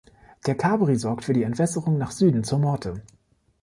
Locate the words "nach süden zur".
1.99-2.57